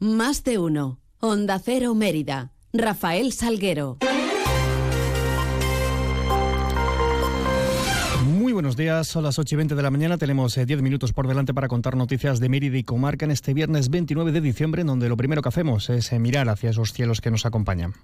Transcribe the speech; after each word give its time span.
Más 0.00 0.44
de 0.44 0.58
uno. 0.58 1.00
Onda 1.18 1.58
Cero 1.58 1.92
Mérida. 1.92 2.52
Rafael 2.72 3.32
Salguero. 3.32 3.98
Muy 8.24 8.52
buenos 8.52 8.76
días, 8.76 9.08
son 9.08 9.24
las 9.24 9.40
8 9.40 9.56
y 9.56 9.56
20 9.56 9.74
de 9.74 9.82
la 9.82 9.90
mañana. 9.90 10.16
Tenemos 10.16 10.54
10 10.54 10.70
eh, 10.70 10.82
minutos 10.82 11.12
por 11.12 11.26
delante 11.26 11.52
para 11.52 11.66
contar 11.66 11.96
noticias 11.96 12.38
de 12.38 12.48
Mérida 12.48 12.78
y 12.78 12.84
Comarca 12.84 13.24
en 13.24 13.32
este 13.32 13.54
viernes 13.54 13.90
29 13.90 14.30
de 14.30 14.40
diciembre, 14.40 14.82
en 14.82 14.86
donde 14.86 15.08
lo 15.08 15.16
primero 15.16 15.42
que 15.42 15.48
hacemos 15.48 15.90
es 15.90 16.12
eh, 16.12 16.20
mirar 16.20 16.48
hacia 16.48 16.70
esos 16.70 16.92
cielos 16.92 17.20
que 17.20 17.32
nos 17.32 17.44
acompañan. 17.44 17.94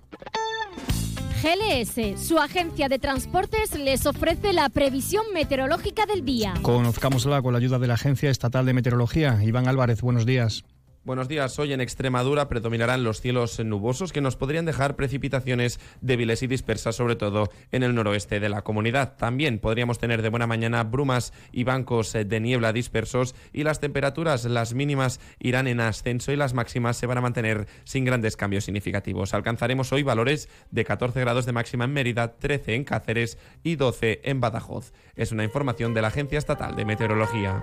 GLS, 1.45 2.20
su 2.20 2.38
agencia 2.38 2.88
de 2.88 2.98
transportes, 2.98 3.79
les 3.79 4.04
ofrece 4.06 4.52
la 4.52 4.68
previsión 4.68 5.26
meteorológica 5.32 6.06
del 6.06 6.24
día. 6.24 6.54
Conozcámosla 6.62 7.40
con 7.40 7.52
la 7.52 7.58
ayuda 7.58 7.79
de 7.79 7.86
la 7.86 7.95
Agencia 7.95 8.30
Estatal 8.30 8.66
de 8.66 8.72
Meteorología. 8.72 9.38
Iván 9.45 9.68
Álvarez, 9.68 10.00
buenos 10.00 10.26
días. 10.26 10.64
Buenos 11.05 11.29
días. 11.29 11.59
Hoy 11.59 11.75
en 11.75 11.82
Extremadura 11.82 12.48
predominarán 12.48 13.04
los 13.04 13.21
cielos 13.21 13.62
nubosos 13.62 14.11
que 14.11 14.22
nos 14.22 14.36
podrían 14.36 14.64
dejar 14.64 14.96
precipitaciones 14.96 15.79
débiles 16.00 16.43
y 16.43 16.46
dispersas, 16.46 16.96
sobre 16.96 17.14
todo 17.14 17.50
en 17.72 17.82
el 17.82 17.95
noroeste 17.95 18.40
de 18.40 18.49
la 18.49 18.62
comunidad. 18.62 19.14
También 19.18 19.59
podríamos 19.59 19.98
tener 19.98 20.22
de 20.22 20.31
buena 20.31 20.46
mañana 20.46 20.82
brumas 20.82 21.35
y 21.53 21.64
bancos 21.64 22.14
de 22.14 22.40
niebla 22.40 22.72
dispersos 22.72 23.35
y 23.53 23.64
las 23.64 23.81
temperaturas, 23.81 24.46
las 24.46 24.72
mínimas 24.72 25.21
irán 25.39 25.67
en 25.67 25.81
ascenso 25.81 26.32
y 26.32 26.36
las 26.36 26.54
máximas 26.54 26.96
se 26.96 27.07
van 27.07 27.18
a 27.18 27.21
mantener 27.21 27.67
sin 27.84 28.07
grandes 28.07 28.39
cambios 28.39 28.64
significativos. 28.64 29.34
Alcanzaremos 29.34 29.93
hoy 29.93 30.04
valores 30.04 30.48
de 30.71 30.86
14 30.86 31.21
grados 31.21 31.45
de 31.45 31.53
máxima 31.53 31.84
en 31.84 31.93
Mérida, 31.93 32.39
13 32.39 32.77
en 32.77 32.84
Cáceres 32.84 33.36
y 33.62 33.77
12 33.77 34.23
en 34.25 34.41
Badajoz. 34.41 34.95
Es 35.17 35.33
una 35.33 35.45
información 35.45 35.92
de 35.92 36.00
la 36.00 36.09
Agencia 36.09 36.39
Estatal 36.39 36.75
de 36.77 36.86
Meteorología. 36.86 37.62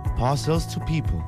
Parcels 0.17 0.65
to 0.67 0.79
people. 0.81 1.23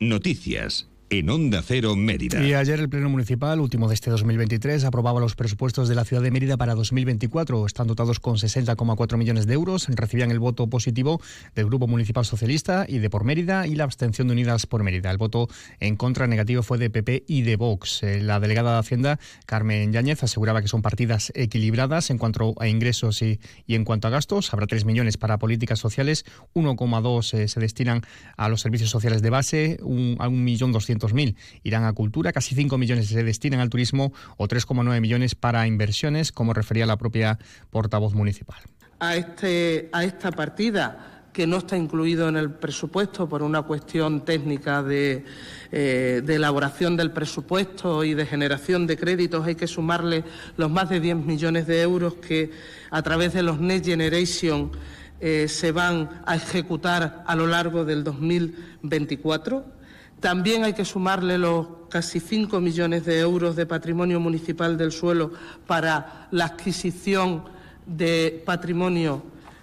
Noticias 0.00 0.89
en 1.10 1.28
Onda 1.28 1.60
Cero 1.62 1.96
Mérida. 1.96 2.40
Y 2.40 2.54
ayer 2.54 2.78
el 2.78 2.88
Pleno 2.88 3.10
Municipal, 3.10 3.58
último 3.58 3.88
de 3.88 3.94
este 3.94 4.10
2023, 4.10 4.84
aprobaba 4.84 5.18
los 5.18 5.34
presupuestos 5.34 5.88
de 5.88 5.96
la 5.96 6.04
ciudad 6.04 6.22
de 6.22 6.30
Mérida 6.30 6.56
para 6.56 6.76
2024. 6.76 7.66
Están 7.66 7.88
dotados 7.88 8.20
con 8.20 8.36
60,4 8.36 9.16
millones 9.16 9.46
de 9.46 9.54
euros. 9.54 9.88
Recibían 9.88 10.30
el 10.30 10.38
voto 10.38 10.68
positivo 10.68 11.20
del 11.56 11.66
Grupo 11.66 11.88
Municipal 11.88 12.24
Socialista 12.24 12.86
y 12.88 12.98
de 12.98 13.10
Por 13.10 13.24
Mérida 13.24 13.66
y 13.66 13.74
la 13.74 13.84
abstención 13.84 14.28
de 14.28 14.34
Unidas 14.34 14.66
por 14.66 14.84
Mérida. 14.84 15.10
El 15.10 15.18
voto 15.18 15.48
en 15.80 15.96
contra 15.96 16.28
negativo 16.28 16.62
fue 16.62 16.78
de 16.78 16.90
PP 16.90 17.24
y 17.26 17.42
de 17.42 17.56
Vox. 17.56 18.04
Eh, 18.04 18.20
la 18.20 18.38
delegada 18.38 18.74
de 18.74 18.78
Hacienda, 18.78 19.18
Carmen 19.46 19.92
Yáñez, 19.92 20.22
aseguraba 20.22 20.62
que 20.62 20.68
son 20.68 20.80
partidas 20.80 21.32
equilibradas 21.34 22.10
en 22.10 22.18
cuanto 22.18 22.54
a 22.60 22.68
ingresos 22.68 23.20
y, 23.22 23.40
en 23.66 23.84
cuanto 23.84 24.06
a 24.06 24.12
gastos. 24.12 24.52
Habrá 24.54 24.68
3 24.68 24.84
millones 24.84 25.16
para 25.16 25.38
políticas 25.38 25.80
sociales, 25.80 26.24
1,2 26.54 27.34
eh, 27.34 27.48
se 27.48 27.58
destinan 27.58 28.02
a 28.36 28.48
los 28.48 28.60
servicios 28.60 28.90
sociales 28.90 29.22
de 29.22 29.30
base, 29.30 29.78
un, 29.82 30.16
a 30.20 30.28
1.200.000 30.28 30.99
mil 31.12 31.36
irán 31.62 31.84
a 31.84 31.92
cultura, 31.92 32.32
casi 32.32 32.54
5 32.54 32.78
millones 32.78 33.08
se 33.08 33.24
destinan 33.24 33.60
al 33.60 33.70
turismo 33.70 34.12
o 34.36 34.48
3,9 34.48 35.00
millones 35.00 35.34
para 35.34 35.66
inversiones, 35.66 36.32
como 36.32 36.52
refería 36.54 36.86
la 36.86 36.96
propia 36.96 37.38
portavoz 37.70 38.14
municipal. 38.14 38.58
A, 38.98 39.16
este, 39.16 39.88
a 39.92 40.04
esta 40.04 40.30
partida 40.30 41.20
que 41.32 41.46
no 41.46 41.58
está 41.58 41.76
incluido 41.76 42.28
en 42.28 42.36
el 42.36 42.50
presupuesto 42.50 43.28
por 43.28 43.42
una 43.42 43.62
cuestión 43.62 44.24
técnica 44.24 44.82
de, 44.82 45.24
eh, 45.70 46.22
elaboración 46.26 46.96
del 46.96 47.12
presupuesto 47.12 48.04
y 48.04 48.14
de 48.14 48.26
generación 48.26 48.86
de 48.86 48.96
créditos, 48.96 49.46
hay 49.46 49.54
que 49.54 49.66
sumarle 49.66 50.24
los 50.56 50.70
más 50.70 50.88
de 50.90 51.00
10 51.00 51.16
millones 51.16 51.66
de 51.66 51.82
euros 51.82 52.14
que 52.14 52.50
a 52.90 53.02
través 53.02 53.32
de 53.32 53.42
los 53.42 53.60
Next 53.60 53.86
Generation 53.86 54.72
eh, 55.20 55.46
se 55.48 55.70
van 55.72 56.22
a 56.26 56.34
ejecutar 56.36 57.24
a 57.26 57.36
lo 57.36 57.46
largo 57.46 57.84
del 57.84 58.02
2024. 58.02 59.79
También 60.20 60.64
hay 60.64 60.74
que 60.74 60.84
sumarle 60.84 61.38
los 61.38 61.66
casi 61.88 62.20
5 62.20 62.60
millones 62.60 63.04
de 63.04 63.18
euros 63.18 63.56
de 63.56 63.66
patrimonio 63.66 64.20
municipal 64.20 64.76
del 64.76 64.92
suelo 64.92 65.32
para 65.66 66.28
la 66.30 66.46
adquisición 66.46 67.44
de 67.86 68.42
patrimonio 68.44 69.22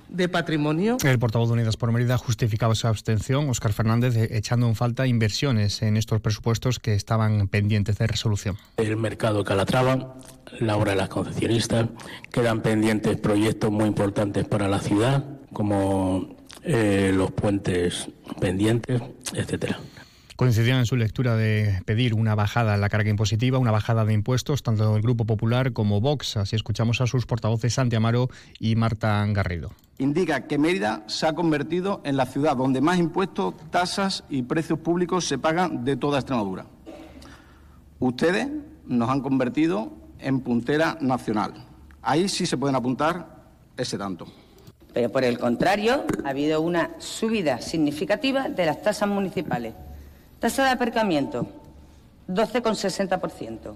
de 0.10 0.30
patrimonio. 0.30 0.98
El 1.04 1.20
portavoz 1.20 1.50
de 1.50 1.56
Unidas 1.56 1.78
por 1.78 1.92
Mérida 1.92 2.18
justificaba 2.18 2.76
su 2.76 2.88
abstención, 2.88 3.50
Óscar 3.50 3.74
Fernández, 3.74 4.16
echando 4.32 4.68
en 4.68 4.76
falta 4.76 5.06
inversiones 5.06 5.82
en 5.82 5.98
estos 5.98 6.22
presupuestos 6.22 6.80
que 6.80 6.94
estaban 6.94 7.48
pendientes 7.48 7.98
de 7.98 8.08
resolución. 8.08 8.58
El 8.78 8.96
mercado 8.98 9.44
Calatrava, 9.44 10.16
la 10.60 10.78
obra 10.78 10.92
de 10.92 10.98
las 10.98 11.10
concesionistas, 11.10 11.90
quedan 12.32 12.62
pendientes 12.62 13.18
proyectos 13.18 13.72
muy 13.72 13.86
importantes 13.86 14.48
para 14.48 14.68
la 14.68 14.80
ciudad, 14.80 15.26
como 15.52 16.38
eh, 16.64 17.12
los 17.14 17.32
puentes 17.32 18.08
pendientes, 18.40 19.02
etcétera 19.34 19.80
coincidían 20.38 20.78
en 20.78 20.86
su 20.86 20.96
lectura 20.96 21.36
de 21.36 21.82
pedir 21.86 22.14
una 22.14 22.36
bajada 22.36 22.76
en 22.76 22.82
la 22.82 22.90
carga 22.90 23.10
impositiva, 23.10 23.58
una 23.58 23.72
bajada 23.72 24.06
de 24.06 24.14
impuestos, 24.14 24.62
tanto 24.62 24.94
del 24.94 25.02
Grupo 25.02 25.26
Popular 25.26 25.74
como 25.74 26.00
Vox. 26.00 26.38
Así 26.38 26.56
escuchamos 26.56 27.02
a 27.02 27.08
sus 27.08 27.26
portavoces 27.26 27.74
Santi 27.74 27.96
Amaro 27.96 28.30
y 28.60 28.76
Marta 28.76 29.26
Garrido. 29.30 29.72
Indica 29.98 30.46
que 30.46 30.60
Mérida 30.60 31.04
se 31.08 31.26
ha 31.26 31.34
convertido 31.34 32.02
en 32.06 32.18
la 32.18 32.28
ciudad 32.28 32.56
donde 32.56 32.82
más 32.82 33.00
impuestos, 33.00 33.56
tasas 33.72 34.24
y 34.30 34.44
precios 34.44 34.78
públicos 34.78 35.26
se 35.26 35.40
pagan 35.40 35.84
de 35.84 35.98
toda 35.98 36.20
Extremadura. 36.20 36.68
Ustedes 38.00 38.48
nos 38.86 39.10
han 39.10 39.22
convertido 39.22 39.92
en 40.20 40.42
puntera 40.42 41.00
nacional. 41.02 41.66
Ahí 42.04 42.30
sí 42.30 42.46
se 42.46 42.58
pueden 42.58 42.76
apuntar 42.76 43.44
ese 43.76 43.98
tanto. 43.98 44.28
Pero 44.94 45.12
por 45.12 45.24
el 45.24 45.40
contrario, 45.40 46.06
ha 46.24 46.30
habido 46.30 46.62
una 46.62 46.92
subida 47.00 47.60
significativa 47.60 48.50
de 48.50 48.68
las 48.68 48.84
tasas 48.84 49.10
municipales. 49.10 49.74
Tasa 50.40 50.66
de 50.66 50.70
aparcamiento, 50.70 51.48
12,60%. 52.28 53.76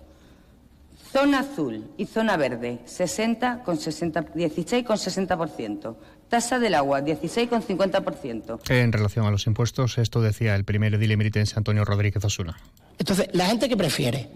Zona 1.11 1.39
azul 1.39 1.83
y 1.97 2.05
zona 2.05 2.37
verde, 2.37 2.79
60 2.85 3.63
16,60%. 3.65 5.95
Tasa 6.29 6.59
del 6.59 6.75
agua, 6.75 7.01
16,50%. 7.01 8.59
En 8.69 8.91
relación 8.93 9.25
a 9.25 9.31
los 9.31 9.47
impuestos, 9.47 9.97
esto 9.97 10.21
decía 10.21 10.55
el 10.55 10.63
primer 10.63 10.93
edil 10.93 11.11
emeritense 11.11 11.55
Antonio 11.57 11.83
Rodríguez 11.83 12.23
Osuna. 12.23 12.57
Entonces, 12.97 13.27
¿la 13.33 13.47
gente 13.47 13.67
que 13.67 13.75
prefiere? 13.75 14.29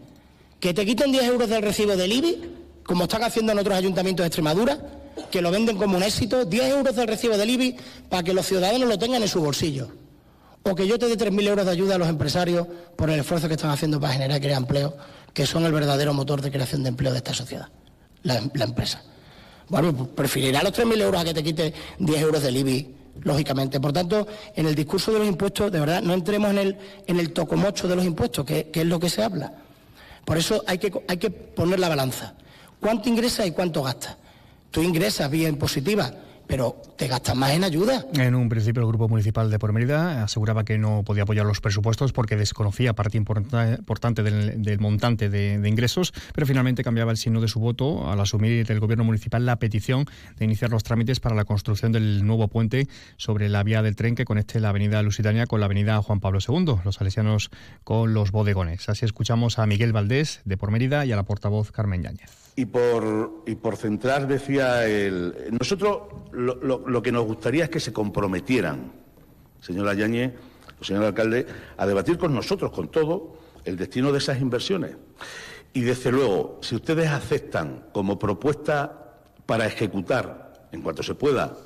¿Que 0.60 0.74
te 0.74 0.86
quiten 0.86 1.12
10 1.12 1.24
euros 1.26 1.50
del 1.50 1.62
recibo 1.62 1.96
del 1.96 2.12
IBI, 2.12 2.42
como 2.84 3.04
están 3.04 3.24
haciendo 3.24 3.54
en 3.54 3.60
otros 3.60 3.78
ayuntamientos 3.78 4.24
de 4.24 4.28
Extremadura, 4.28 4.78
que 5.32 5.42
lo 5.42 5.52
venden 5.52 5.78
como 5.78 5.96
un 5.96 6.04
éxito, 6.04 6.44
10 6.44 6.72
euros 6.72 6.96
del 6.96 7.08
recibo 7.08 7.38
del 7.38 7.52
IBI 7.52 7.78
para 8.10 8.24
que 8.24 8.34
los 8.34 8.46
ciudadanos 8.46 8.90
lo 8.90 8.98
tengan 8.98 9.22
en 9.22 9.30
su 9.30 9.40
bolsillo? 9.40 9.90
O 10.68 10.74
que 10.74 10.88
yo 10.88 10.98
te 10.98 11.08
dé 11.08 11.16
3.000 11.16 11.48
euros 11.48 11.66
de 11.66 11.72
ayuda 11.72 11.94
a 11.94 11.98
los 12.00 12.10
empresarios 12.10 12.66
por 12.96 13.12
el 13.12 13.20
esfuerzo 13.20 13.48
que 13.48 13.54
están 13.54 13.70
haciendo 13.70 14.00
para 14.00 14.14
generar 14.14 14.38
y 14.40 14.42
crear 14.42 14.60
empleo, 14.60 14.98
que 15.32 15.46
son 15.46 15.64
el 15.64 15.72
verdadero 15.72 16.12
motor 16.12 16.42
de 16.42 16.50
creación 16.52 16.82
de 16.82 16.90
empleo 16.90 17.12
de 17.12 17.18
esta 17.18 17.36
sociedad, 17.36 17.70
la, 18.24 18.38
empresa. 18.38 19.04
Bueno, 19.70 19.96
pues 19.96 20.10
preferirá 20.10 20.64
los 20.64 20.74
3.000 20.74 21.02
euros 21.02 21.22
a 21.22 21.24
que 21.24 21.36
te 21.36 21.44
quite 21.44 21.72
10 22.00 22.20
euros 22.20 22.42
del 22.42 22.58
IBI, 22.58 22.96
lógicamente. 23.22 23.80
Por 23.80 23.94
tanto, 23.94 24.28
en 24.56 24.66
el 24.66 24.74
discurso 24.74 25.12
de 25.12 25.20
los 25.20 25.28
impuestos, 25.28 25.72
de 25.72 25.80
verdad, 25.80 26.02
no 26.02 26.16
entremos 26.16 26.50
en 26.50 26.76
el, 27.20 27.32
tocomocho 27.32 27.88
de 27.88 27.96
los 27.98 28.06
impuestos, 28.06 28.44
que, 28.44 28.72
es 28.74 28.86
lo 28.88 29.00
que 29.00 29.12
se 29.12 29.22
habla. 29.22 29.54
Por 30.26 30.40
eso 30.40 30.64
hay 30.66 30.80
que, 30.80 30.92
hay 31.08 31.18
que 31.18 31.30
poner 31.30 31.80
la 31.80 31.90
balanza. 31.90 32.34
¿Cuánto 32.80 33.08
ingresa 33.08 33.46
y 33.46 33.52
cuánto 33.52 33.84
gasta? 33.84 34.18
Tú 34.72 34.82
ingresas 34.82 35.30
vía 35.30 35.48
impositiva 35.48 36.12
pero 36.48 36.82
te 36.98 37.08
gastas 37.08 37.36
más 37.36 37.52
en 37.52 37.64
ayuda. 37.64 38.06
En 38.14 38.36
un 38.36 38.50
principio 38.50 38.82
el 38.82 38.88
Grupo 38.88 39.08
Municipal 39.08 39.50
de 39.50 39.60
Por 39.60 39.76
aseguraba 39.76 40.64
que 40.64 40.78
no 40.78 41.04
podía 41.04 41.24
apoyar 41.24 41.46
los 41.46 41.62
presupuestos 41.62 42.14
porque 42.14 42.36
desconocía 42.36 42.94
parte 42.94 43.18
importante 43.18 44.24
del, 44.24 44.80
montante 44.80 45.30
de, 45.30 45.68
ingresos, 45.68 46.14
pero 46.34 46.46
finalmente 46.46 46.84
cambiaba 46.84 47.12
el 47.12 47.18
signo 47.18 47.42
de 47.42 47.48
su 47.48 47.60
voto 47.60 48.10
al 48.10 48.20
asumir 48.20 48.66
del 48.66 48.80
Gobierno 48.80 49.04
Municipal 49.04 49.46
la 49.46 49.58
petición 49.58 50.06
de 50.38 50.46
iniciar 50.46 50.72
los 50.72 50.84
trámites 50.84 51.20
para 51.20 51.36
la 51.36 51.46
construcción 51.46 51.92
del 51.92 52.26
nuevo 52.26 52.48
puente 52.48 52.88
sobre 53.18 53.50
la 53.50 53.64
vía 53.64 53.82
del 53.82 53.96
tren 53.96 54.16
que 54.16 54.26
conecte 54.26 54.60
la 54.60 54.70
avenida 54.70 55.02
Lusitania 55.02 55.48
con 55.48 55.60
la 55.60 55.66
avenida 55.66 56.02
Juan 56.02 56.20
Pablo 56.20 56.40
II, 56.46 56.76
los 56.84 56.96
salesianos 56.96 57.50
con 57.84 58.14
los 58.14 58.32
bodegones. 58.32 58.88
Así 58.90 59.06
escuchamos 59.06 59.60
a 59.60 59.66
Miguel 59.66 59.94
Valdés 59.94 60.42
de 60.46 60.58
Por 60.58 60.76
y 60.76 61.12
a 61.12 61.16
la 61.16 61.24
portavoz 61.24 61.72
Carmen 61.72 62.04
Yáñez. 62.04 62.46
Y 62.58 62.66
por, 62.66 63.44
y 63.46 63.56
por 63.56 63.76
centrar, 63.76 64.28
decía 64.28 64.88
el. 64.88 65.34
Nosotros 65.60 66.04
lo, 66.36 67.02
que 67.02 67.12
nos 67.12 67.26
gustaría 67.26 67.66
es 67.66 67.70
que 67.70 67.80
se 67.80 67.94
comprometieran, 67.94 68.92
señora 69.62 69.94
Yañez, 69.94 70.34
señor 70.82 71.04
alcalde, 71.04 71.46
a 71.78 71.86
debatir 71.86 72.18
con 72.18 72.34
nosotros, 72.34 72.72
con 72.72 72.90
todo, 72.90 73.38
el 73.64 73.78
destino 73.78 74.12
de 74.12 74.20
esas 74.20 74.40
inversiones. 74.40 74.96
Y 75.74 75.82
desde 75.82 76.12
luego, 76.12 76.60
si 76.62 76.76
ustedes 76.76 77.10
aceptan 77.10 77.88
como 77.92 78.18
propuesta 78.20 79.18
para 79.46 79.66
ejecutar, 79.66 80.68
en 80.72 80.82
cuanto 80.82 81.04
se 81.04 81.16
pueda, 81.16 81.58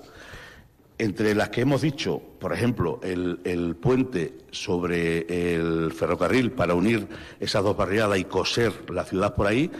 entre 0.97 1.33
las 1.33 1.49
que 1.49 1.61
hemos 1.61 1.81
dicho, 1.81 2.21
por 2.39 2.53
ejemplo, 2.53 2.99
el, 3.03 3.75
puente 3.79 4.39
sobre 4.51 5.53
el 5.55 5.91
ferrocarril 5.91 6.51
para 6.51 6.73
unir 6.73 7.07
esas 7.39 7.63
dos 7.63 7.75
barriadas 7.77 8.19
y 8.19 8.25
coser 8.25 8.73
la 8.91 9.05
ciudad 9.05 9.33
por 9.33 9.47
ahí, 9.47 9.71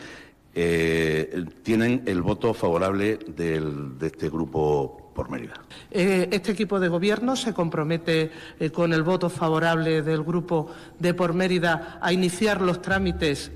eh, 0.56 1.46
tienen 1.64 2.04
el 2.06 2.22
voto 2.22 2.54
favorable 2.54 3.18
de 3.18 3.62
este 4.02 4.30
grupo 4.30 5.12
por 5.14 5.30
Mérida. 5.30 5.56
Eh, 5.92 6.30
este 6.32 6.54
equipo 6.54 6.80
de 6.80 6.88
gobierno 6.88 7.36
se 7.36 7.54
compromete 7.54 8.32
eh, 8.60 8.70
con 8.70 8.94
el 8.94 9.04
voto 9.04 9.30
favorable 9.30 10.02
del 10.02 10.24
grupo 10.24 10.72
de 10.98 11.14
por 11.14 11.34
Mérida 11.34 12.00
a 12.02 12.14
iniciar 12.14 12.62
los 12.62 12.82
trámites 12.82 13.52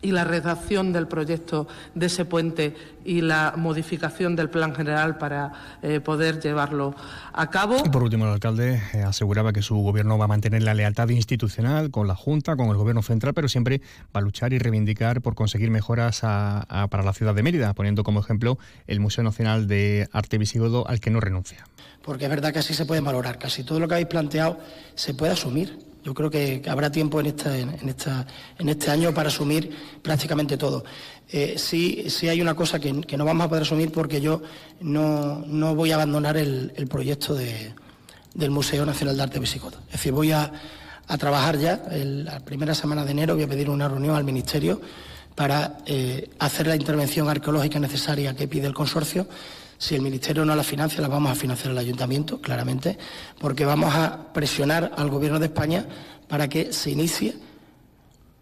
y 0.00 0.12
la 0.12 0.24
redacción 0.24 0.92
del 0.92 1.08
proyecto 1.08 1.66
de 1.94 2.06
ese 2.06 2.24
puente 2.24 2.74
y 3.04 3.20
la 3.20 3.54
modificación 3.56 4.36
del 4.36 4.50
plan 4.50 4.74
general 4.74 5.18
para 5.18 5.52
eh, 5.82 6.00
poder 6.00 6.40
llevarlo 6.40 6.94
a 7.32 7.50
cabo. 7.50 7.76
Y 7.84 7.88
por 7.88 8.02
último, 8.02 8.26
el 8.26 8.32
alcalde 8.32 8.80
eh, 8.92 9.02
aseguraba 9.02 9.52
que 9.52 9.62
su 9.62 9.76
gobierno 9.76 10.18
va 10.18 10.26
a 10.26 10.28
mantener 10.28 10.62
la 10.62 10.74
lealtad 10.74 11.08
institucional 11.08 11.90
con 11.90 12.06
la 12.06 12.14
Junta, 12.14 12.56
con 12.56 12.68
el 12.68 12.76
gobierno 12.76 13.02
central, 13.02 13.34
pero 13.34 13.48
siempre 13.48 13.80
va 14.14 14.20
a 14.20 14.20
luchar 14.20 14.52
y 14.52 14.58
reivindicar 14.58 15.22
por 15.22 15.34
conseguir 15.34 15.70
mejoras 15.70 16.20
para 16.20 17.02
la 17.02 17.12
ciudad 17.12 17.34
de 17.34 17.42
Mérida, 17.42 17.72
poniendo 17.74 18.04
como 18.04 18.20
ejemplo 18.20 18.58
el 18.86 19.00
Museo 19.00 19.24
Nacional 19.24 19.66
de 19.66 20.08
Arte 20.12 20.38
Visigodo 20.38 20.86
al 20.88 21.00
que 21.00 21.10
no 21.10 21.20
renuncia. 21.20 21.64
Porque 22.02 22.24
es 22.24 22.30
verdad 22.30 22.52
que 22.52 22.60
así 22.60 22.74
se 22.74 22.86
puede 22.86 23.00
valorar. 23.00 23.38
Casi 23.38 23.64
todo 23.64 23.80
lo 23.80 23.88
que 23.88 23.94
habéis 23.94 24.08
planteado 24.08 24.58
se 24.94 25.14
puede 25.14 25.32
asumir 25.32 25.87
yo 26.08 26.14
creo 26.14 26.30
que 26.30 26.62
habrá 26.66 26.90
tiempo 26.90 27.20
en, 27.20 27.26
este 27.26 28.90
año 28.90 29.12
para 29.12 29.28
asumir 29.28 29.70
prácticamente 30.00 30.56
todo. 30.56 30.82
Eh, 31.30 31.56
sí, 31.58 32.08
hay 32.26 32.40
una 32.40 32.54
cosa 32.54 32.78
que, 32.78 32.94
no 32.94 33.24
vamos 33.26 33.44
a 33.44 33.48
poder 33.50 33.64
asumir 33.64 33.92
porque 33.92 34.18
yo 34.18 34.40
no, 34.80 35.74
voy 35.74 35.92
a 35.92 35.96
abandonar 35.96 36.38
el, 36.38 36.72
proyecto 36.88 37.34
del 37.34 38.50
Museo 38.50 38.86
Nacional 38.86 39.18
de 39.18 39.22
Arte 39.22 39.38
Visigodo. 39.38 39.76
Es 39.88 39.92
decir, 39.92 40.12
voy 40.12 40.32
a, 40.32 40.50
trabajar 41.18 41.58
ya, 41.58 41.82
la 41.90 42.40
primera 42.40 42.74
semana 42.74 43.04
de 43.04 43.10
enero 43.10 43.34
voy 43.34 43.44
a 43.44 43.48
pedir 43.48 43.68
una 43.68 43.86
reunión 43.86 44.16
al 44.16 44.24
Ministerio 44.24 44.80
para 45.34 45.76
eh, 45.84 46.30
hacer 46.38 46.68
la 46.68 46.76
intervención 46.76 47.28
arqueológica 47.28 47.78
necesaria 47.78 48.34
que 48.34 48.48
pide 48.48 48.66
el 48.66 48.72
consorcio 48.72 49.26
si 49.78 49.94
el 49.94 50.02
Ministerio 50.02 50.44
no 50.44 50.54
la 50.54 50.64
financia, 50.64 51.00
la 51.00 51.08
vamos 51.08 51.30
a 51.30 51.34
financiar 51.34 51.70
el 51.70 51.78
Ayuntamiento, 51.78 52.40
claramente, 52.40 52.98
porque 53.40 53.64
vamos 53.64 53.94
a 53.94 54.32
presionar 54.32 54.92
al 54.96 55.08
Gobierno 55.08 55.38
de 55.38 55.46
España 55.46 55.86
para 56.26 56.48
que 56.48 56.72
se 56.72 56.90
inicie 56.90 57.36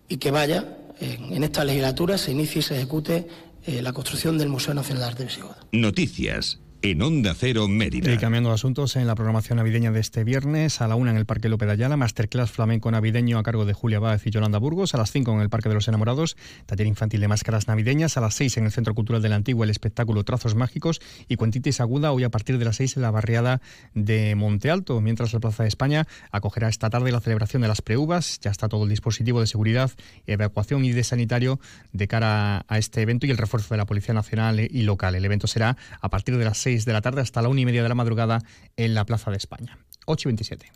y 0.09 0.17
que 0.17 0.31
vaya 0.31 0.79
en, 0.99 1.44
esta 1.44 1.65
legislatura, 1.65 2.17
se 2.17 2.33
inicie 2.33 2.61
y 2.61 2.62
se 2.62 2.77
ejecute 2.77 3.29
eh, 3.67 3.83
la 3.83 3.93
construcción 3.93 4.38
del 4.38 4.49
Museo 4.49 4.73
Nacional 4.73 5.03
de 5.03 5.09
Arte 5.09 5.25
Visigodo. 5.25 5.56
Noticias 5.73 6.59
en 6.91 7.03
Onda 7.03 7.35
Cero 7.35 7.67
Mérida. 7.67 8.12
Y 8.12 8.17
cambiando 8.19 8.50
de 8.50 8.55
asuntos, 8.55 8.94
en 8.94 9.06
la 9.06 9.15
programación 9.17 9.56
navideña 9.56 9.91
de 9.91 9.99
este 9.99 10.23
viernes, 10.23 10.81
a 10.81 10.87
la 10.87 10.94
una 10.94 11.11
en 11.11 11.17
el 11.17 11.27
Parque 11.27 11.49
López 11.49 11.67
de 11.67 11.73
Ayala, 11.73 11.97
Masterclass 11.97 12.53
Flamenco 12.53 12.91
Navideño 12.91 13.38
a 13.38 13.43
cargo 13.43 13.65
de 13.65 13.73
Julia 13.73 13.99
Báez 13.99 14.25
y 14.27 14.31
Yolanda 14.31 14.59
Burgos, 14.59 14.94
a 14.94 14.99
las 14.99 15.11
cinco 15.11 15.33
en 15.33 15.41
el 15.41 15.50
Parque 15.50 15.69
de 15.69 15.75
los 15.75 15.88
Enamorados, 15.88 16.37
taller 16.67 16.87
infantil 16.87 17.21
de 17.21 17.29
máscaras 17.29 17.67
navideñas, 17.67 18.17
a 18.17 18.21
las 18.21 18.35
seis 18.35 18.56
en 18.56 18.67
el 18.67 18.73
Centro 18.73 18.94
Cultural 18.94 19.21
del 19.21 19.33
Antiguo 19.33 19.65
el 19.65 19.71
espectáculo 19.71 20.23
Trazos 20.23 20.55
Mágicos 20.55 21.00
y 21.29 21.37
Cuentitis 21.37 21.81
Aguda 21.81 22.12
hoy 22.12 22.23
a 22.23 22.31
partir 22.31 22.59
de 22.59 22.65
las 22.65 22.77
seis 22.77 22.97
en 22.97 23.03
la 23.03 23.11
barriada 23.11 23.61
de 23.94 24.35
Monte 24.37 24.71
Alto, 24.71 25.00
mientras 25.00 25.33
la 25.33 25.41
Plaza 25.41 25.65
de 25.65 25.69
España 25.69 26.06
acogerá 26.31 26.69
esta 26.69 26.88
tarde 26.88 27.11
la 27.11 27.21
celebración 27.21 27.62
de 27.62 27.69
las 27.69 27.83
preuvas, 27.83 28.38
ya 28.41 28.53
está 28.53 28.69
todo 28.69 28.85
el 28.85 28.91
dispositivo 28.91 29.41
de 29.41 29.49
seguridad, 29.49 29.91
evacuación 30.27 30.85
y 30.85 30.93
de 30.93 31.03
sanitario 31.03 31.59
de 31.93 32.06
cara 32.06 32.65
a 32.69 32.79
este 32.79 33.03
evento 33.03 33.27
y 33.27 33.31
el 33.31 33.38
refuerzo 33.38 33.75
de 33.75 33.79
la 33.79 33.87
Policía 33.87 34.15
Nacional 34.15 34.61
y 34.61 34.83
local. 34.83 35.17
El 35.17 35.25
evento 35.25 35.47
será 35.49 35.77
a 36.00 36.09
partir 36.11 36.37
de 36.37 36.44
las 36.44 36.59
seis 36.59 36.75
de 36.84 36.93
la 36.93 37.00
tarde 37.00 37.23
hasta 37.23 37.43
la 37.43 37.49
una 37.49 37.61
y 37.61 37.64
media 37.64 37.82
de 37.82 37.88
la 37.88 37.94
madrugada 37.94 38.43
en 38.76 38.94
la 38.94 39.05
Plaza 39.05 39.31
de 39.31 39.37
España. 39.37 39.78
8 40.06 40.28
y 40.28 40.31
27. 40.31 40.73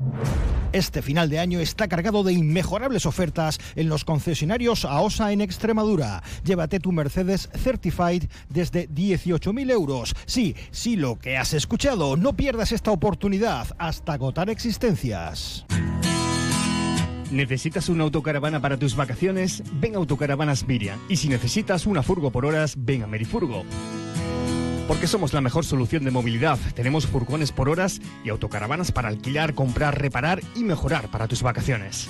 Este 0.73 1.01
final 1.01 1.29
de 1.29 1.39
año 1.39 1.59
está 1.59 1.87
cargado 1.89 2.23
de 2.23 2.31
inmejorables 2.31 3.05
ofertas 3.05 3.59
en 3.75 3.89
los 3.89 4.05
concesionarios 4.05 4.85
AOSA 4.85 5.33
en 5.33 5.41
Extremadura. 5.41 6.23
Llévate 6.45 6.79
tu 6.79 6.93
Mercedes 6.93 7.49
Certified 7.53 8.23
desde 8.49 8.87
18.000 8.89 9.71
euros. 9.71 10.15
Sí, 10.25 10.55
sí, 10.71 10.95
lo 10.95 11.19
que 11.19 11.37
has 11.37 11.53
escuchado. 11.53 12.15
No 12.15 12.33
pierdas 12.33 12.71
esta 12.71 12.91
oportunidad 12.91 13.67
hasta 13.77 14.13
agotar 14.13 14.49
existencias. 14.49 15.65
¿Necesitas 17.31 17.89
una 17.89 18.03
autocaravana 18.03 18.61
para 18.61 18.77
tus 18.77 18.95
vacaciones? 18.95 19.63
Ven 19.73 19.95
a 19.95 19.97
Autocaravanas 19.97 20.67
Miriam. 20.67 20.99
Y 21.09 21.17
si 21.17 21.29
necesitas 21.29 21.85
una 21.85 22.03
furgo 22.03 22.31
por 22.31 22.45
horas, 22.45 22.75
ven 22.77 23.03
a 23.03 23.07
Merifurgo. 23.07 23.63
Porque 24.91 25.07
somos 25.07 25.31
la 25.31 25.39
mejor 25.39 25.63
solución 25.63 26.03
de 26.03 26.11
movilidad. 26.11 26.59
Tenemos 26.75 27.07
furgones 27.07 27.53
por 27.53 27.69
horas 27.69 28.01
y 28.25 28.29
autocaravanas 28.29 28.91
para 28.91 29.07
alquilar, 29.07 29.53
comprar, 29.53 29.97
reparar 29.97 30.41
y 30.53 30.65
mejorar 30.65 31.09
para 31.09 31.29
tus 31.29 31.41
vacaciones. 31.43 32.09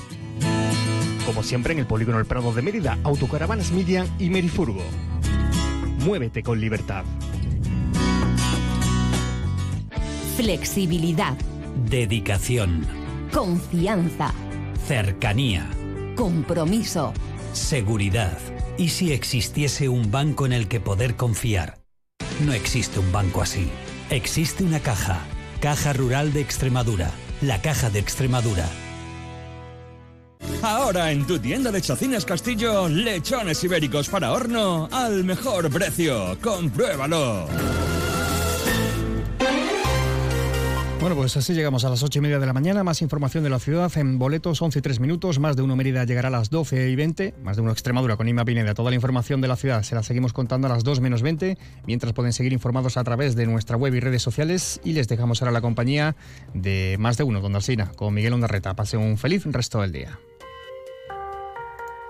Como 1.24 1.44
siempre 1.44 1.74
en 1.74 1.80
el 1.80 1.86
Polígono 1.86 2.18
El 2.18 2.26
Prado 2.26 2.52
de 2.52 2.64
Mérida, 2.64 2.98
Autocaravanas 3.04 3.72
Midian 3.72 4.08
y 4.18 4.32
Merifurgo. 4.32 4.82
Muévete 6.00 6.42
con 6.42 6.60
libertad. 6.60 7.04
Flexibilidad. 10.36 11.38
Dedicación. 11.88 12.88
Confianza. 13.32 14.34
Cercanía. 14.88 15.70
Compromiso. 16.16 17.14
Seguridad. 17.54 18.40
¿Y 18.80 18.90
si 18.90 19.14
existiese 19.14 19.88
un 19.88 20.10
banco 20.10 20.48
en 20.48 20.54
el 20.54 20.68
que 20.68 20.80
poder 20.80 21.16
confiar? 21.16 21.81
No 22.46 22.54
existe 22.54 23.00
un 23.00 23.12
banco 23.12 23.42
así. 23.42 23.70
Existe 24.10 24.64
una 24.64 24.80
caja. 24.80 25.20
Caja 25.60 25.94
Rural 25.94 26.34
de 26.34 26.42
Extremadura. 26.42 27.12
La 27.42 27.62
Caja 27.62 27.90
de 27.90 28.00
Extremadura. 28.00 28.68
Ahora 30.64 31.12
en 31.12 31.26
tu 31.28 31.38
tienda 31.38 31.72
de 31.72 31.82
Chacines 31.82 32.26
Castillo, 32.26 32.88
lechones 32.88 33.64
ibéricos 33.64 34.10
para 34.10 34.32
horno 34.32 34.90
al 34.92 35.24
mejor 35.24 35.70
precio. 35.70 36.38
Compruébalo. 36.42 37.48
Bueno, 41.02 41.16
pues 41.16 41.36
así 41.36 41.56
llegamos 41.56 41.84
a 41.84 41.90
las 41.90 42.04
ocho 42.04 42.20
y 42.20 42.22
media 42.22 42.38
de 42.38 42.46
la 42.46 42.54
mañana. 42.54 42.84
Más 42.84 43.02
información 43.02 43.44
de 43.44 43.50
la 43.50 43.58
ciudad 43.58 43.92
en 43.98 44.20
boletos, 44.20 44.62
11 44.62 44.78
y 44.78 44.82
3 44.84 45.00
minutos. 45.00 45.40
Más 45.40 45.56
de 45.56 45.64
uno 45.64 45.76
Mérida 45.76 46.04
llegará 46.04 46.28
a 46.28 46.32
las 46.32 46.52
12 46.52 46.92
y 46.92 46.96
20. 46.96 47.34
Más 47.44 47.56
de 47.56 47.64
uno 47.64 47.72
Extremadura 47.72 48.18
con 48.18 48.28
Ima 48.28 48.46
Pineda. 48.46 48.76
Toda 48.76 48.92
la 48.92 48.96
información 48.96 49.42
de 49.42 49.48
la 49.48 49.56
ciudad 49.56 49.82
se 49.82 49.96
la 49.96 50.04
seguimos 50.04 50.32
contando 50.32 50.68
a 50.68 50.70
las 50.70 50.84
2 50.84 51.00
menos 51.00 51.24
20. 51.24 51.58
Mientras 51.88 52.14
pueden 52.14 52.34
seguir 52.34 52.54
informados 52.54 52.98
a 52.98 53.04
través 53.04 53.36
de 53.36 53.48
nuestra 53.48 53.78
web 53.78 53.96
y 53.96 54.00
redes 54.00 54.22
sociales. 54.22 54.80
Y 54.84 54.94
les 54.94 55.08
dejamos 55.08 55.42
ahora 55.42 55.52
la 55.52 55.62
compañía 55.62 56.16
de 56.54 56.98
más 57.00 57.18
de 57.18 57.24
uno, 57.24 57.42
Don 57.42 57.56
Alsina, 57.56 57.92
con 57.96 58.14
Miguel 58.14 58.34
Ondarreta. 58.34 58.76
Pase 58.76 58.96
un 58.96 59.18
feliz 59.18 59.44
resto 59.48 59.82
del 59.82 59.94
día. 59.94 60.20